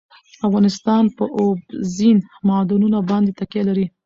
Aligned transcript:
افغانستان 0.47 1.03
په 1.17 1.23
اوبزین 1.39 2.17
معدنونه 2.47 2.97
باندې 3.09 3.31
تکیه 3.39 3.63
لري. 3.69 3.85